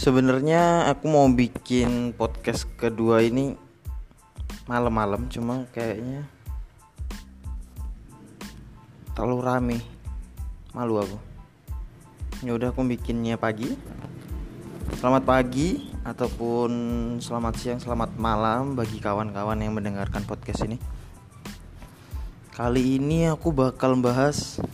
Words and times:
Sebenarnya 0.00 0.88
aku 0.88 1.12
mau 1.12 1.28
bikin 1.28 2.16
podcast 2.16 2.64
kedua 2.80 3.20
ini 3.20 3.52
malam-malam 4.64 5.28
cuma 5.28 5.68
kayaknya 5.76 6.24
terlalu 9.12 9.38
rame. 9.44 9.78
Malu 10.72 11.04
aku. 11.04 11.20
Ya 12.40 12.56
udah 12.56 12.72
aku 12.72 12.80
bikinnya 12.88 13.36
pagi. 13.36 13.76
Selamat 14.96 15.28
pagi 15.28 15.92
ataupun 16.08 16.72
selamat 17.20 17.54
siang, 17.60 17.80
selamat 17.84 18.16
malam 18.16 18.80
bagi 18.80 19.04
kawan-kawan 19.04 19.60
yang 19.60 19.76
mendengarkan 19.76 20.24
podcast 20.24 20.64
ini. 20.64 20.80
Kali 22.56 22.96
ini 22.96 23.28
aku 23.28 23.52
bakal 23.52 24.00
bahas 24.00 24.64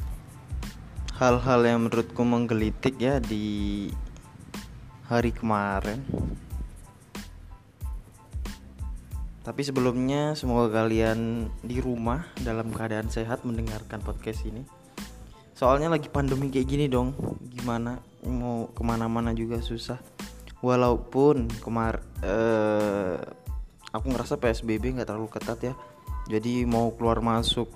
hal-hal 1.19 1.67
yang 1.67 1.83
menurutku 1.83 2.23
menggelitik 2.23 2.95
ya 3.03 3.19
di 3.19 3.91
hari 5.07 5.31
kemarin. 5.31 6.03
Tapi 9.47 9.63
sebelumnya 9.63 10.35
semoga 10.35 10.83
kalian 10.83 11.47
di 11.63 11.79
rumah 11.79 12.27
dalam 12.43 12.75
keadaan 12.75 13.07
sehat 13.07 13.47
mendengarkan 13.47 14.03
podcast 14.03 14.43
ini. 14.43 14.67
Soalnya 15.55 15.87
lagi 15.87 16.11
pandemi 16.11 16.51
kayak 16.51 16.67
gini 16.67 16.87
dong, 16.91 17.15
gimana 17.55 18.03
mau 18.27 18.67
ke 18.75 18.83
mana-mana 18.83 19.31
juga 19.31 19.63
susah. 19.63 20.03
Walaupun 20.59 21.47
kemar 21.63 22.03
eh, 22.27 23.23
aku 23.95 24.07
ngerasa 24.11 24.43
PSBB 24.43 24.99
nggak 24.99 25.15
terlalu 25.15 25.31
ketat 25.31 25.61
ya. 25.63 25.75
Jadi 26.27 26.67
mau 26.67 26.91
keluar 26.99 27.23
masuk 27.23 27.71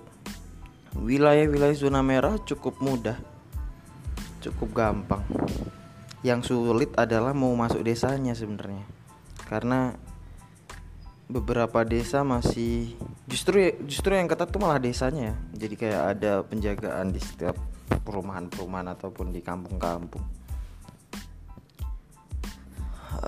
wilayah-wilayah 0.98 1.78
zona 1.78 2.02
merah 2.02 2.34
cukup 2.42 2.82
mudah, 2.82 3.14
cukup 4.42 4.74
gampang 4.74 5.22
yang 6.20 6.44
sulit 6.44 6.92
adalah 7.00 7.32
mau 7.32 7.52
masuk 7.56 7.80
desanya 7.80 8.36
sebenarnya. 8.36 8.84
Karena 9.48 9.96
beberapa 11.30 11.86
desa 11.86 12.26
masih 12.26 12.98
justru 13.30 13.70
justru 13.86 14.18
yang 14.18 14.26
ketat 14.26 14.50
tuh 14.50 14.60
malah 14.60 14.82
desanya 14.82 15.32
ya. 15.32 15.36
Jadi 15.66 15.74
kayak 15.78 16.02
ada 16.18 16.32
penjagaan 16.44 17.14
di 17.14 17.20
setiap 17.22 17.56
perumahan-perumahan 18.04 18.92
ataupun 18.98 19.32
di 19.32 19.40
kampung-kampung. 19.40 20.22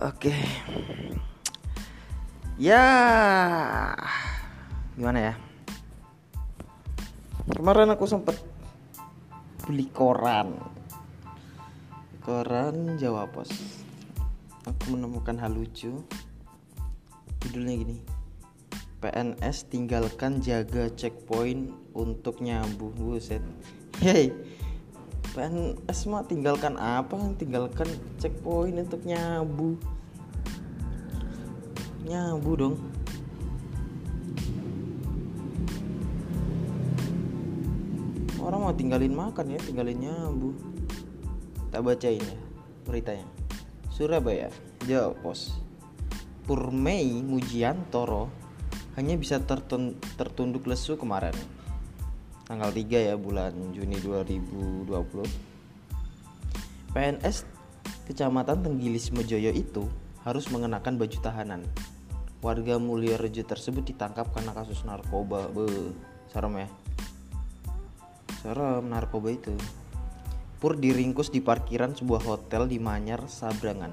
Oke. 0.02 0.34
Ya. 2.60 2.84
Gimana 4.98 5.32
ya? 5.32 5.34
Kemarin 7.56 7.90
aku 7.90 8.06
sempet 8.06 8.38
beli 9.62 9.86
koran 9.90 10.58
koran 12.22 12.94
Jawa 13.02 13.26
Pos 13.26 13.50
aku 14.62 14.94
menemukan 14.94 15.34
hal 15.42 15.54
lucu. 15.54 16.02
Judulnya 17.42 17.74
gini. 17.82 17.96
PNS 19.02 19.66
tinggalkan 19.66 20.38
jaga 20.38 20.86
checkpoint 20.94 21.74
untuk 21.90 22.38
nyambu. 22.38 22.94
Buset. 22.94 23.42
Hei 23.98 24.30
PNS 25.34 26.06
mah 26.06 26.22
tinggalkan 26.30 26.78
apa? 26.78 27.18
Tinggalkan 27.34 27.90
checkpoint 28.22 28.78
untuk 28.78 29.02
nyabu 29.02 29.74
nyabu 32.06 32.50
dong. 32.58 32.76
Orang 38.42 38.66
mau 38.66 38.74
tinggalin 38.74 39.14
makan 39.14 39.54
ya 39.54 39.60
tinggalin 39.62 40.02
nyabu 40.02 40.71
tak 41.72 41.80
bacain 41.80 42.20
ya 42.20 42.36
beritanya. 42.84 43.24
Surabaya 43.88 44.52
Jawa 44.84 45.16
Pos. 45.24 45.56
Purmei 46.44 47.22
Mujiantoro 47.24 48.28
hanya 49.00 49.16
bisa 49.16 49.40
tertun 49.40 49.96
tertunduk 50.20 50.68
lesu 50.68 51.00
kemarin. 51.00 51.32
Tanggal 52.44 52.68
3 52.68 53.08
ya 53.08 53.16
bulan 53.16 53.56
Juni 53.72 53.96
2020 53.96 54.84
PNS 56.92 57.48
Kecamatan 58.04 58.60
Tenggilis 58.60 59.08
Mojoyo 59.14 59.54
itu 59.54 59.88
harus 60.26 60.50
mengenakan 60.52 61.00
baju 61.00 61.18
tahanan. 61.24 61.64
Warga 62.42 62.76
Mulia 62.76 63.16
Rejo 63.16 63.46
tersebut 63.46 63.86
ditangkap 63.86 64.28
karena 64.34 64.52
kasus 64.52 64.82
narkoba. 64.84 65.48
Be 65.48 65.94
serem 66.28 66.66
ya. 66.66 66.68
Serem 68.42 68.90
narkoba 68.90 69.30
itu 69.30 69.54
Pur 70.62 70.78
diringkus 70.78 71.34
di 71.34 71.42
parkiran 71.42 71.90
sebuah 71.90 72.22
hotel 72.22 72.70
di 72.70 72.78
Manyar, 72.78 73.26
Sabrangan. 73.26 73.90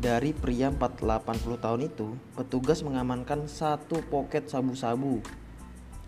Dari 0.00 0.32
pria 0.32 0.72
480 0.72 1.60
tahun 1.60 1.80
itu, 1.92 2.16
petugas 2.32 2.80
mengamankan 2.80 3.44
satu 3.44 4.00
poket 4.08 4.48
sabu-sabu 4.48 5.20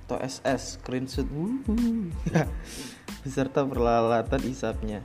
atau 0.08 0.16
SS 0.16 0.80
screenshot 0.80 1.28
beserta 3.26 3.68
peralatan 3.68 4.40
isapnya. 4.48 5.04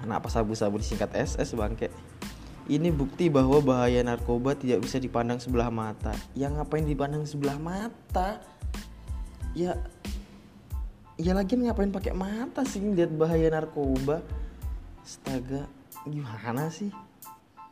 Kenapa 0.00 0.32
sabu-sabu 0.32 0.80
disingkat 0.80 1.12
SS 1.12 1.52
bangke? 1.52 1.92
Ini 2.72 2.88
bukti 2.88 3.28
bahwa 3.28 3.60
bahaya 3.60 4.00
narkoba 4.00 4.56
tidak 4.56 4.88
bisa 4.88 4.96
dipandang 4.96 5.44
sebelah 5.44 5.68
mata. 5.68 6.16
Yang 6.32 6.56
ngapain 6.56 6.88
dipandang 6.88 7.28
sebelah 7.28 7.60
mata? 7.60 8.40
Ya 9.52 9.76
ya 11.18 11.34
lagi 11.34 11.58
ngapain 11.58 11.90
pakai 11.90 12.14
mata 12.14 12.62
sih 12.62 12.78
lihat 12.78 13.10
bahaya 13.10 13.50
narkoba? 13.50 14.22
Astaga 15.02 15.66
gimana 16.06 16.70
sih? 16.70 16.94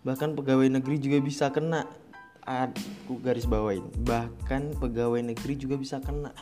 Bahkan 0.03 0.35
pegawai 0.35 0.67
negeri 0.67 0.99
juga 0.99 1.23
bisa 1.23 1.55
kena. 1.55 1.87
Aku 2.47 3.19
garis 3.23 3.47
bawain 3.47 3.83
bahkan 4.07 4.75
pegawai 4.79 5.23
negeri 5.23 5.55
juga 5.59 5.79
bisa 5.79 6.03
kena. 6.03 6.35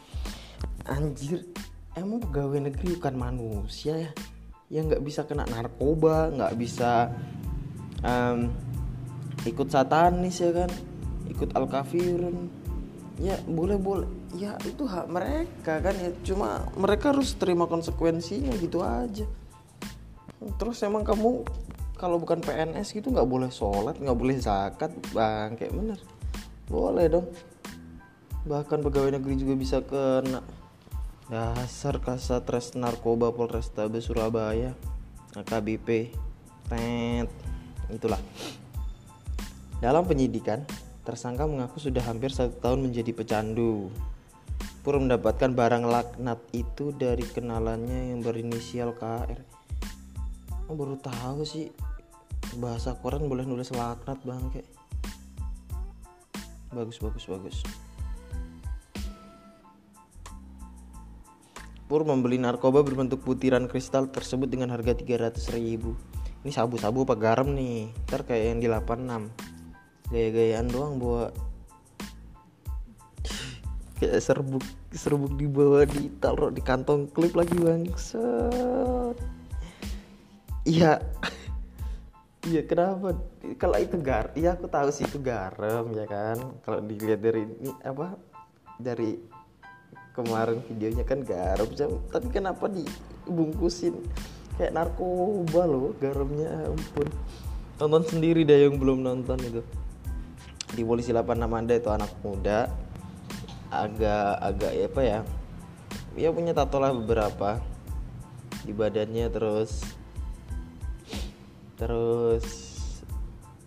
Anjir 0.89 1.45
emang 1.93 2.25
pegawai 2.25 2.73
negeri 2.73 2.97
bukan 2.97 3.15
manusia 3.21 4.09
ya? 4.09 4.11
Yang 4.73 4.97
nggak 4.97 5.05
bisa 5.05 5.21
kena 5.29 5.45
narkoba 5.45 6.33
nggak 6.33 6.57
bisa 6.57 7.13
um, 8.01 8.49
ikut 9.45 9.69
satanis 9.69 10.41
ya 10.41 10.57
kan? 10.57 10.73
Ikut 11.29 11.53
al 11.53 11.69
kafirun 11.69 12.65
ya 13.21 13.39
boleh 13.47 13.79
boleh 13.79 14.09
ya 14.35 14.59
itu 14.67 14.85
hak 14.85 15.07
mereka 15.07 15.81
kan 15.81 15.95
ya. 15.95 16.11
Cuma 16.27 16.67
mereka 16.75 17.15
harus 17.15 17.35
terima 17.39 17.67
konsekuensinya 17.71 18.55
gitu 18.59 18.83
aja. 18.83 19.27
Terus 20.61 20.79
emang 20.85 21.07
kamu 21.07 21.47
kalau 21.95 22.21
bukan 22.21 22.43
PNS 22.43 22.93
gitu 22.93 23.15
nggak 23.15 23.29
boleh 23.29 23.49
sholat 23.49 23.97
nggak 23.97 24.19
boleh 24.19 24.37
zakat 24.37 24.91
bang 25.15 25.57
kayak 25.57 25.73
bener. 25.73 25.99
Boleh 26.69 27.07
dong. 27.09 27.27
Bahkan 28.45 28.79
pegawai 28.85 29.17
negeri 29.17 29.35
juga 29.41 29.55
bisa 29.57 29.79
kena. 29.81 30.45
Dasar 31.25 32.05
kasat 32.05 32.45
narkoba 32.77 33.33
Polrestabes 33.33 34.05
Surabaya 34.05 34.77
AKBP 35.33 36.13
tet. 36.69 37.29
Itulah. 37.89 38.21
Dalam 39.81 40.05
penyidikan 40.05 40.65
Tersangka 41.05 41.45
mengaku 41.45 41.77
sudah 41.85 42.01
hampir 42.01 42.33
satu 42.33 42.57
tahun 42.65 42.89
menjadi 42.89 43.13
pecandu. 43.13 43.93
Pur 44.85 45.01
mendapatkan 45.01 45.49
barang 45.57 45.89
laknat 45.89 46.45
itu 46.53 46.93
dari 46.93 47.25
kenalannya 47.25 48.13
yang 48.13 48.21
berinisial 48.21 48.93
KR. 48.93 49.41
Oh, 50.69 50.77
baru 50.77 51.01
tahu 51.01 51.41
sih 51.49 51.73
bahasa 52.61 52.93
koran 53.01 53.25
boleh 53.25 53.49
nulis 53.49 53.73
laknat 53.73 54.21
bangke. 54.21 54.61
Bagus 56.69 57.01
bagus 57.01 57.25
bagus. 57.25 57.57
Pur 61.89 62.05
membeli 62.05 62.37
narkoba 62.37 62.85
berbentuk 62.85 63.25
butiran 63.25 63.65
kristal 63.73 64.13
tersebut 64.13 64.53
dengan 64.53 64.69
harga 64.69 64.93
300 64.93 65.49
ribu. 65.57 65.97
Ini 66.45 66.53
sabu-sabu 66.53 67.09
apa 67.09 67.17
garam 67.17 67.57
nih? 67.57 67.89
Ntar 68.05 68.29
kayak 68.29 68.45
yang 68.53 68.61
di 68.61 68.69
86 68.69 70.13
gaya-gayaan 70.13 70.69
doang 70.69 71.01
bawa 71.01 71.33
kayak 74.05 74.21
serbuk 74.21 74.65
serbuk 74.93 75.33
dibawa 75.41 75.89
ditaruh 75.89 76.53
di 76.53 76.61
kantong 76.61 77.09
klip 77.09 77.33
lagi 77.33 77.57
bangsat. 77.57 79.17
Iya. 80.69 81.01
Iya 82.45 82.61
kenapa? 82.69 83.17
Kalau 83.57 83.81
itu 83.81 83.97
gar 84.05 84.29
iya 84.37 84.53
aku 84.53 84.69
tahu 84.69 84.93
sih 84.93 85.09
itu 85.09 85.17
garam 85.17 85.89
ya 85.97 86.05
kan? 86.05 86.37
Kalau 86.61 86.85
dilihat 86.85 87.25
dari 87.25 87.49
ini 87.49 87.73
apa? 87.81 88.21
Dari 88.77 89.17
kemarin 90.13 90.61
videonya 90.69 91.09
kan 91.09 91.25
garam 91.25 91.65
tapi 92.13 92.29
kenapa 92.29 92.69
dibungkusin? 92.69 93.97
Kayak 94.61 94.77
narkoba 94.77 95.65
loh 95.65 95.97
garamnya 95.97 96.69
ampun. 96.69 97.09
Tonton 97.81 98.05
sendiri 98.13 98.45
deh 98.45 98.69
yang 98.69 98.77
belum 98.77 99.01
nonton 99.01 99.41
itu. 99.41 99.65
Di 100.77 100.85
polisi 100.85 101.17
86 101.17 101.49
Anda 101.49 101.81
itu 101.81 101.89
anak 101.89 102.13
muda 102.21 102.69
agak 103.73 104.41
agak 104.41 104.73
ya 104.73 104.87
apa 104.89 105.03
ya 105.03 105.21
ya 106.15 106.29
punya 106.31 106.53
tato 106.55 106.79
lah 106.79 106.95
beberapa 106.95 107.59
di 108.65 108.73
badannya 108.73 109.29
terus 109.29 109.85
terus 111.77 112.47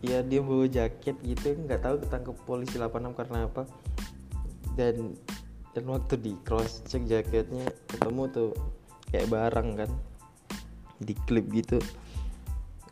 ya 0.01 0.21
dia 0.21 0.39
bawa 0.39 0.65
jaket 0.69 1.17
gitu 1.25 1.57
nggak 1.57 1.81
tahu 1.81 1.95
ketangkep 2.05 2.35
polisi 2.45 2.77
86 2.77 3.17
karena 3.17 3.49
apa. 3.49 3.63
Dan 4.77 5.17
dan 5.73 5.85
waktu 5.89 6.17
di 6.21 6.33
cross 6.45 6.85
check 6.85 7.05
jaketnya 7.05 7.69
ketemu 7.89 8.23
tuh 8.29 8.51
kayak 9.09 9.29
barang 9.29 9.69
kan 9.77 9.91
di 10.97 11.13
klip 11.29 11.45
gitu 11.53 11.77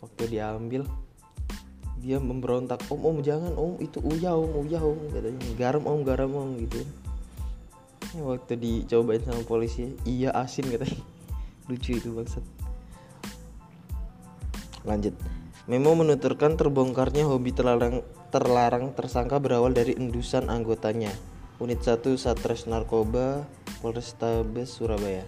waktu 0.01 0.37
diambil 0.37 0.85
dia 2.05 2.21
memberontak 2.21 2.85
om 2.93 3.01
om 3.01 3.17
jangan 3.25 3.57
om 3.57 3.81
itu 3.81 3.97
uya 4.05 4.37
om 4.37 4.61
uya 4.61 4.77
om 4.77 5.01
katanya. 5.09 5.41
Garam 5.57 5.89
om 5.89 6.05
garam 6.05 6.29
om 6.37 6.53
gitu. 6.61 6.85
Ya, 8.13 8.21
waktu 8.21 8.61
dicobain 8.61 9.25
sama 9.25 9.41
polisi 9.41 9.97
iya 10.05 10.29
asin 10.37 10.69
katanya. 10.69 11.01
Lucu 11.67 11.97
itu 11.97 12.13
maksud 12.13 12.45
lanjut. 14.85 15.17
Memo 15.65 15.97
menuturkan 15.97 16.61
terbongkarnya 16.61 17.25
hobi 17.25 17.49
terlarang, 17.49 18.05
terlarang 18.29 18.93
tersangka 18.93 19.41
berawal 19.41 19.73
dari 19.73 19.97
endusan 19.97 20.53
anggotanya. 20.53 21.09
Unit 21.57 21.81
1 21.81 22.05
Satres 22.21 22.69
Narkoba 22.69 23.49
Polrestabes 23.81 24.69
Surabaya. 24.69 25.25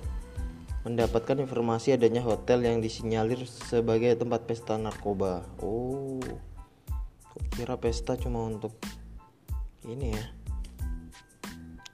Mendapatkan 0.86 1.42
informasi 1.42 1.98
adanya 1.98 2.22
hotel 2.22 2.64
yang 2.64 2.86
disinyalir 2.86 3.44
sebagai 3.50 4.14
tempat 4.14 4.46
pesta 4.46 4.78
narkoba. 4.78 5.44
Oh, 5.60 6.22
kira 7.54 7.78
pesta 7.78 8.18
cuma 8.20 8.46
untuk 8.46 8.76
ini 9.88 10.14
ya. 10.14 10.26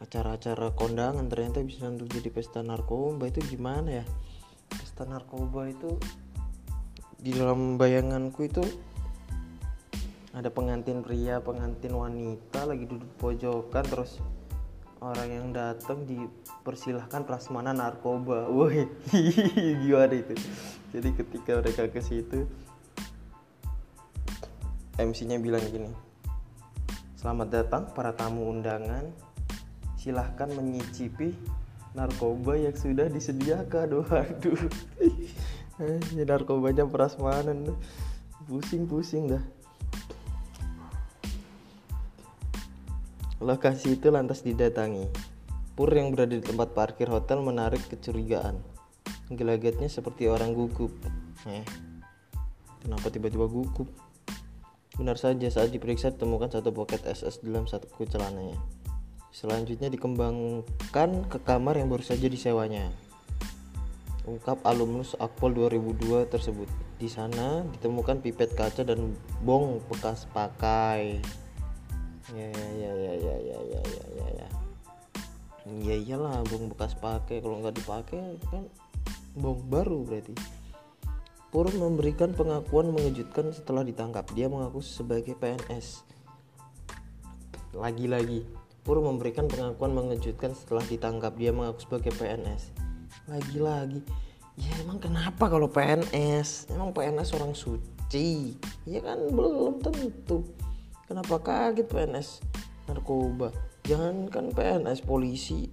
Acara-acara 0.04 0.76
kondangan 0.76 1.30
ternyata 1.32 1.64
bisa 1.64 1.88
untuk 1.88 2.12
jadi 2.12 2.30
pesta 2.34 2.60
narkoba. 2.60 3.30
Itu 3.30 3.40
gimana 3.46 4.04
ya? 4.04 4.06
Pesta 4.68 5.08
narkoba 5.08 5.70
itu 5.70 5.96
di 7.24 7.32
dalam 7.32 7.80
bayanganku 7.80 8.44
itu 8.44 8.64
ada 10.34 10.50
pengantin 10.50 11.06
pria 11.06 11.40
pengantin 11.40 11.94
wanita 11.94 12.66
lagi 12.66 12.90
duduk 12.90 13.08
pojokan 13.22 13.86
terus 13.86 14.18
orang 15.04 15.30
yang 15.30 15.48
datang 15.54 16.08
dipersilahkan 16.08 17.28
prasmanan 17.28 17.80
narkoba. 17.80 18.50
Woi 18.50 18.90
gimana 19.84 20.16
itu? 20.16 20.36
Jadi 20.96 21.10
ketika 21.16 21.60
mereka 21.60 21.84
ke 21.92 22.02
situ 22.02 22.50
MC-nya 24.98 25.42
bilang 25.42 25.66
gini 25.70 26.14
selamat 27.24 27.48
datang 27.56 27.84
para 27.96 28.12
tamu 28.12 28.52
undangan. 28.52 29.08
Silahkan 29.96 30.52
menyicipi 30.52 31.32
narkoba 31.96 32.60
yang 32.60 32.76
sudah 32.76 33.08
disediakan. 33.08 33.96
Waduh. 34.04 34.60
Eh, 35.80 36.04
narkobanya 36.28 36.84
prasmanan 36.84 37.72
pusing-pusing 38.44 39.32
dah. 39.32 39.44
Lokasi 43.40 43.96
itu 43.96 44.12
lantas 44.12 44.44
didatangi. 44.44 45.08
Pur 45.80 45.96
yang 45.96 46.12
berada 46.12 46.36
di 46.36 46.44
tempat 46.44 46.76
parkir 46.76 47.08
hotel 47.08 47.40
menarik 47.40 47.88
kecurigaan. 47.88 48.60
Gelagatnya 49.32 49.88
seperti 49.88 50.28
orang 50.28 50.52
gugup. 50.52 50.92
Eh, 51.48 51.64
kenapa 52.84 53.08
tiba-tiba 53.08 53.48
gugup? 53.48 53.88
Benar 55.00 55.18
saja 55.18 55.50
saat 55.50 55.74
diperiksa 55.74 56.14
ditemukan 56.14 56.54
satu 56.54 56.70
poket 56.70 57.02
SS 57.06 57.42
dalam 57.42 57.66
satu 57.66 57.90
celananya. 58.06 58.58
Selanjutnya 59.34 59.90
dikembangkan 59.90 61.26
ke 61.30 61.38
kamar 61.42 61.82
yang 61.82 61.90
baru 61.90 62.06
saja 62.06 62.30
disewanya 62.30 62.94
ungkap 64.24 64.64
alumnus 64.64 65.16
Akpol 65.20 65.56
2002 65.56 66.32
tersebut. 66.32 66.70
Di 66.96 67.12
sana 67.12 67.64
ditemukan 67.76 68.24
pipet 68.24 68.56
kaca 68.56 68.88
dan 68.88 69.16
bong 69.44 69.84
bekas 69.92 70.28
pakai. 70.32 71.20
Ya 72.32 72.48
ya 72.50 72.68
ya 72.72 72.92
ya 72.96 73.14
ya 73.20 73.36
ya 73.36 73.82
ya 73.84 74.06
ya 74.16 74.28
ya. 74.32 74.48
Ya 75.84 75.96
iyalah 75.96 76.44
bong 76.48 76.72
bekas 76.72 76.96
pakai 76.96 77.44
kalau 77.44 77.60
nggak 77.60 77.76
dipakai 77.84 78.40
kan 78.48 78.64
bong 79.36 79.60
baru 79.68 80.08
berarti. 80.08 80.63
Pur 81.54 81.70
memberikan 81.70 82.34
pengakuan 82.34 82.90
mengejutkan 82.90 83.54
setelah 83.54 83.86
ditangkap. 83.86 84.26
Dia 84.34 84.50
mengaku 84.50 84.82
sebagai 84.82 85.38
PNS. 85.38 86.02
Lagi-lagi, 87.78 88.42
Pur 88.82 88.98
memberikan 89.06 89.46
pengakuan 89.46 89.94
mengejutkan 89.94 90.58
setelah 90.58 90.82
ditangkap. 90.90 91.38
Dia 91.38 91.54
mengaku 91.54 91.86
sebagai 91.86 92.10
PNS 92.18 92.84
lagi-lagi 93.30 94.04
ya 94.60 94.70
emang 94.84 95.00
kenapa 95.00 95.48
kalau 95.48 95.72
PNS 95.72 96.70
emang 96.74 96.92
PNS 96.94 97.34
orang 97.40 97.54
suci? 97.56 98.54
Ya 98.86 99.02
kan 99.02 99.32
belum 99.34 99.82
tentu. 99.82 100.46
Kenapa 101.10 101.42
kaget 101.42 101.90
PNS 101.90 102.30
narkoba. 102.86 103.50
Jangan 103.88 104.30
kan 104.30 104.54
PNS 104.54 105.02
polisi 105.02 105.72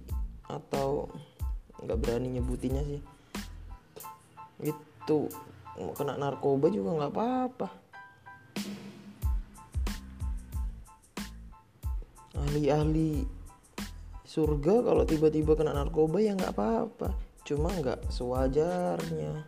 atau 0.49 1.11
nggak 1.81 1.97
berani 2.01 2.39
nyebutinnya 2.39 2.81
sih. 2.87 3.01
Itu 4.65 5.29
kena 5.97 6.15
narkoba 6.21 6.69
juga 6.69 7.01
nggak 7.01 7.13
apa-apa 7.17 7.67
ahli-ahli 12.37 13.25
surga 14.25 14.75
kalau 14.85 15.03
tiba-tiba 15.03 15.57
kena 15.57 15.73
narkoba 15.73 16.21
ya 16.21 16.37
nggak 16.37 16.53
apa-apa 16.53 17.13
cuma 17.43 17.73
nggak 17.73 17.99
sewajarnya 18.13 19.43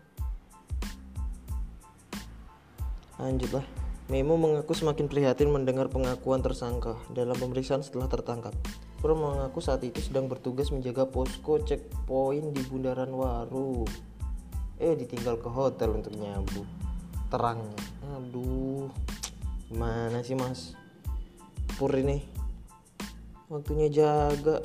lanjutlah 3.21 3.63
Memo 4.11 4.35
mengaku 4.35 4.75
semakin 4.75 5.07
prihatin 5.07 5.47
mendengar 5.47 5.87
pengakuan 5.87 6.43
tersangka 6.43 6.99
dalam 7.15 7.39
pemeriksaan 7.39 7.87
setelah 7.87 8.11
tertangkap. 8.11 8.51
Pur 8.99 9.15
mengaku 9.15 9.63
saat 9.63 9.79
itu 9.87 10.03
sedang 10.03 10.27
bertugas 10.27 10.75
menjaga 10.75 11.07
posko 11.07 11.63
checkpoint 11.63 12.51
di 12.51 12.61
Bundaran 12.67 13.15
Waru. 13.15 13.87
Eh 14.81 14.93
ditinggal 14.97 15.41
ke 15.41 15.49
hotel 15.49 15.97
untuk 15.97 16.13
nyabu. 16.15 16.65
Terangnya. 17.29 17.77
Aduh. 18.17 18.89
Gimana 19.69 20.21
sih 20.21 20.37
mas? 20.37 20.73
Pur 21.77 21.93
ini. 21.97 22.21
Waktunya 23.49 23.89
jaga 23.89 24.63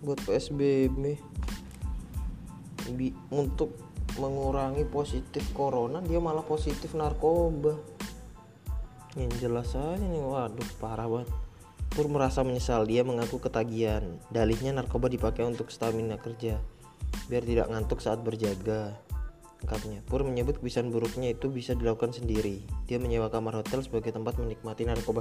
buat 0.00 0.18
PSBB 0.24 1.20
untuk 3.30 3.76
mengurangi 4.18 4.82
positif 4.88 5.46
corona 5.54 6.02
dia 6.02 6.18
malah 6.18 6.42
positif 6.42 6.96
narkoba 6.98 7.78
yang 9.14 9.30
jelas 9.38 9.74
aja 9.78 10.00
nih 10.00 10.22
waduh 10.22 10.70
parah 10.82 11.06
banget 11.06 11.30
Pur 11.90 12.06
merasa 12.06 12.46
menyesal 12.46 12.86
dia 12.86 13.02
mengaku 13.02 13.42
ketagihan 13.42 14.06
dalihnya 14.30 14.70
narkoba 14.70 15.10
dipakai 15.10 15.42
untuk 15.42 15.70
stamina 15.74 16.18
kerja 16.18 16.58
biar 17.26 17.42
tidak 17.42 17.66
ngantuk 17.70 17.98
saat 17.98 18.22
berjaga 18.22 18.94
Lengkapnya, 19.60 20.00
Pur 20.08 20.24
menyebut 20.24 20.56
kebiasaan 20.56 20.88
buruknya 20.88 21.36
itu 21.36 21.52
bisa 21.52 21.76
dilakukan 21.76 22.16
sendiri. 22.16 22.64
Dia 22.88 22.96
menyewa 22.96 23.28
kamar 23.28 23.60
hotel 23.60 23.84
sebagai 23.84 24.08
tempat 24.08 24.40
menikmati 24.40 24.88
narkoba. 24.88 25.20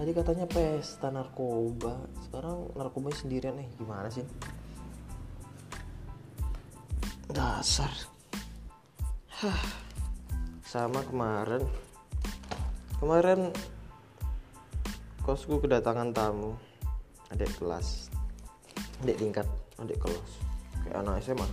Tadi 0.00 0.10
katanya 0.16 0.48
pesta 0.48 1.12
narkoba, 1.12 2.00
sekarang 2.28 2.72
narkoba 2.72 3.12
sendirian 3.12 3.60
nih, 3.60 3.68
gimana 3.76 4.08
sih? 4.08 4.24
dasar. 7.34 7.90
Hah. 9.42 9.82
sama 10.62 11.06
kemarin. 11.06 11.62
Kemarin 12.98 13.50
kosku 15.22 15.62
kedatangan 15.62 16.10
tamu. 16.14 16.58
Adik 17.30 17.50
kelas. 17.58 18.10
Adik 19.02 19.18
tingkat. 19.18 19.46
Adik 19.78 19.98
kelas. 20.02 20.30
Kayak 20.82 20.98
anak 21.02 21.22
SMA 21.22 21.48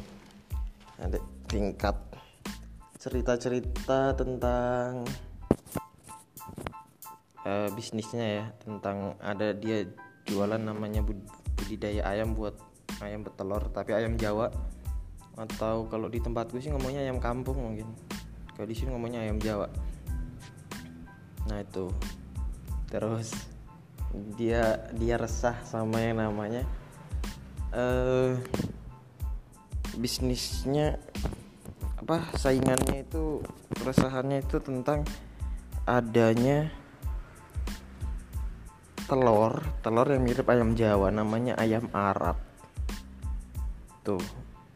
adik 1.02 1.24
tingkat 1.50 1.98
cerita-cerita 3.02 4.14
tentang 4.14 5.10
uh, 7.42 7.70
bisnisnya 7.74 8.26
ya 8.30 8.46
tentang 8.62 9.18
ada 9.18 9.58
dia 9.58 9.90
jualan 10.30 10.62
namanya 10.62 11.02
budidaya 11.58 12.06
ayam 12.06 12.38
buat 12.38 12.54
ayam 13.02 13.26
betelor 13.26 13.74
tapi 13.74 13.98
ayam 13.98 14.22
Jawa. 14.22 14.54
Atau 15.34 15.90
kalau 15.90 16.14
di 16.14 16.22
tempatku 16.22 16.62
sih 16.62 16.70
ngomongnya 16.70 17.02
ayam 17.02 17.18
kampung 17.18 17.58
mungkin. 17.58 17.90
Kalau 18.54 18.70
di 18.70 18.78
sini 18.78 18.94
ngomongnya 18.94 19.26
ayam 19.26 19.42
Jawa. 19.42 19.66
Nah 21.50 21.58
itu. 21.58 21.90
Terus 22.86 23.34
dia 24.38 24.78
dia 24.94 25.18
resah 25.18 25.58
sama 25.66 26.06
yang 26.06 26.22
namanya 26.22 26.70
uh, 27.74 28.38
bisnisnya 29.98 31.02
apa 32.12 32.36
saingannya 32.36 33.08
itu 33.08 33.40
keresahannya 33.72 34.44
itu 34.44 34.60
tentang 34.60 35.08
adanya 35.88 36.68
telur 39.08 39.64
telur 39.80 40.04
yang 40.12 40.20
mirip 40.20 40.44
ayam 40.52 40.76
Jawa 40.76 41.08
namanya 41.08 41.56
ayam 41.56 41.88
Arab. 41.96 42.36
Tuh 44.04 44.20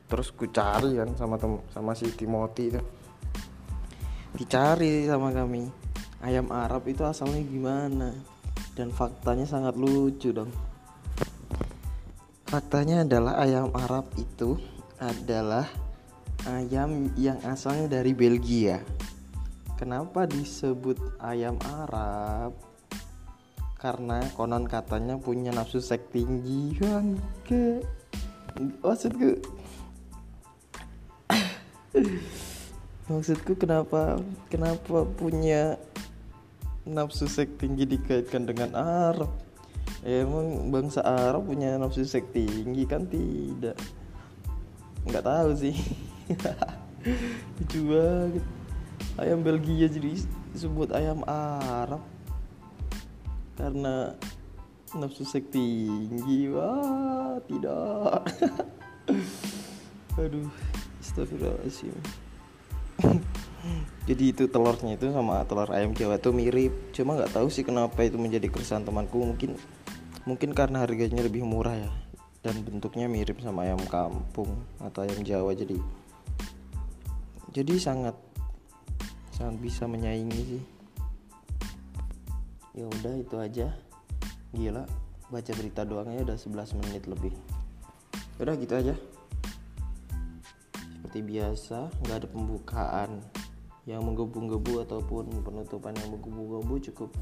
terus 0.07 0.31
ku 0.31 0.47
cari 0.47 0.95
kan 0.95 1.11
sama 1.19 1.35
tem 1.35 1.59
sama 1.75 1.91
si 1.91 2.07
Timothy 2.15 2.71
itu. 2.71 2.79
Dicari 4.39 5.03
sama 5.03 5.35
kami. 5.35 5.67
Ayam 6.23 6.47
Arab 6.55 6.87
itu 6.87 7.03
asalnya 7.03 7.43
gimana? 7.43 8.15
Dan 8.79 8.95
faktanya 8.95 9.43
sangat 9.43 9.75
lucu 9.75 10.31
dong. 10.31 10.55
Faktanya 12.47 13.03
adalah 13.03 13.43
ayam 13.43 13.75
Arab 13.75 14.07
itu 14.15 14.55
adalah 15.03 15.67
ayam 16.45 17.09
yang 17.17 17.41
asalnya 17.41 17.99
dari 17.99 18.13
Belgia. 18.13 18.77
Kenapa 19.75 20.29
disebut 20.29 21.19
ayam 21.19 21.57
Arab? 21.65 22.53
Karena 23.81 24.23
konon 24.33 24.65
katanya 24.69 25.19
punya 25.19 25.51
nafsu 25.51 25.83
seks 25.83 26.09
tinggi 26.09 26.79
ke 27.45 27.83
maksudku 28.81 29.35
maksudku 33.11 33.53
kenapa 33.59 34.17
kenapa 34.47 35.05
punya 35.05 35.77
nafsu 36.87 37.27
seks 37.27 37.51
tinggi 37.59 37.85
dikaitkan 37.85 38.47
dengan 38.47 38.73
Arab? 38.77 39.29
Emang 40.05 40.69
bangsa 40.69 41.01
Arab 41.03 41.45
punya 41.45 41.77
nafsu 41.77 42.05
seks 42.07 42.31
tinggi 42.31 42.85
kan 42.89 43.05
tidak? 43.05 43.77
Nggak 45.05 45.25
tahu 45.25 45.49
sih 45.53 46.04
lucu 47.59 47.79
banget. 47.85 48.45
Ayam 49.15 49.39
Belgia 49.45 49.87
jadi 49.87 50.19
disebut 50.51 50.91
ayam 50.91 51.23
Arab. 51.27 52.03
Karena 53.55 54.11
nafsu 54.95 55.23
seks 55.23 55.51
tinggi. 55.51 56.51
Wah 56.51 57.39
tidak. 57.47 58.25
Aduh 60.21 60.51
astagfirullahaladzim. 61.15 61.95
Jadi 64.09 64.23
itu 64.29 64.43
telurnya 64.45 64.93
itu 64.93 65.09
sama 65.09 65.41
telur 65.47 65.71
ayam 65.71 65.95
jawa 65.95 66.19
itu 66.19 66.29
mirip. 66.35 66.73
Cuma 66.91 67.17
nggak 67.17 67.33
tahu 67.33 67.47
sih 67.49 67.63
kenapa 67.65 68.05
itu 68.05 68.19
menjadi 68.19 68.51
keresahan 68.51 68.83
temanku. 68.83 69.17
Mungkin 69.23 69.57
mungkin 70.27 70.51
karena 70.51 70.83
harganya 70.83 71.23
lebih 71.23 71.47
murah 71.47 71.73
ya. 71.73 71.89
Dan 72.45 72.61
bentuknya 72.61 73.09
mirip 73.09 73.41
sama 73.41 73.65
ayam 73.65 73.81
kampung 73.89 74.53
atau 74.77 75.07
ayam 75.07 75.23
jawa. 75.25 75.55
Jadi 75.57 75.81
jadi 77.55 77.79
sangat 77.79 78.19
sangat 79.31 79.55
bisa 79.63 79.87
menyaingi 79.87 80.41
sih. 80.43 80.63
Ya 82.75 82.83
udah 82.83 83.15
itu 83.15 83.35
aja. 83.39 83.71
Gila 84.51 84.83
baca 85.31 85.51
berita 85.55 85.87
doangnya 85.87 86.27
udah 86.27 86.35
11 86.35 86.75
menit 86.83 87.07
lebih. 87.07 87.31
Udah 88.43 88.59
gitu 88.59 88.75
aja. 88.75 88.91
Seperti 90.99 91.19
biasa 91.23 91.87
nggak 92.03 92.17
ada 92.19 92.27
pembukaan 92.27 93.23
yang 93.87 94.03
menggebu-gebu 94.03 94.83
ataupun 94.83 95.31
penutupan 95.39 95.95
yang 95.95 96.11
menggebu-gebu. 96.11 96.91
Cukup 96.91 97.15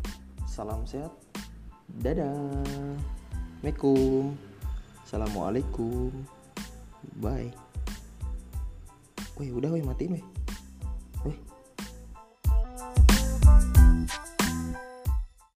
salam 0.50 0.82
sehat. 0.90 1.14
Dadah. 2.02 2.34
Assalamualaikum 3.62 4.34
Assalamualaikum. 5.06 6.10
Bye 7.22 7.73
Udah 9.52 9.74
wih 9.74 9.84
matiin 9.84 10.16
wih. 10.20 10.26
Wih 11.28 11.38